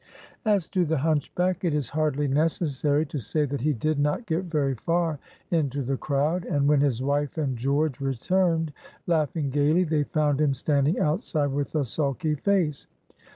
As 0.45 0.67
to 0.69 0.83
the 0.83 0.97
hunchback, 0.97 1.63
it 1.63 1.75
is 1.75 1.89
hardly 1.89 2.27
necessary 2.27 3.05
to 3.05 3.19
say 3.19 3.45
that 3.45 3.61
he 3.61 3.71
did 3.71 3.99
not 3.99 4.25
get 4.25 4.45
very 4.45 4.73
far 4.73 5.19
into 5.51 5.83
the 5.83 5.95
crowd, 5.95 6.43
and 6.43 6.67
when 6.67 6.81
his 6.81 7.03
wife 7.03 7.37
and 7.37 7.55
George 7.55 8.01
returned, 8.01 8.73
laughing 9.05 9.51
gayly, 9.51 9.83
they 9.83 10.05
found 10.05 10.41
him 10.41 10.55
standing 10.55 10.97
outside, 10.97 11.51
with 11.51 11.75
a 11.75 11.85
sulky 11.85 12.33
face. 12.33 12.87